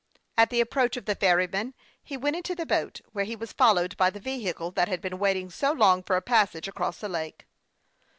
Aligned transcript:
At 0.35 0.49
the 0.49 0.61
approach 0.61 0.97
of 0.97 1.05
the 1.05 1.13
ferryman 1.13 1.75
he 2.01 2.17
went 2.17 2.35
into 2.35 2.55
the 2.55 2.65
boat, 2.65 3.01
where 3.11 3.23
he 3.23 3.35
was 3.35 3.53
followed 3.53 3.95
by 3.97 4.09
the 4.09 4.19
vehicle 4.19 4.71
that 4.71 4.87
had 4.87 4.99
been 4.99 5.19
waiting 5.19 5.51
so 5.51 5.71
long 5.71 6.01
for 6.01 6.15
a 6.15 6.23
passage 6.23 6.67
across 6.67 6.97
the 6.99 7.07
lake. 7.07 7.45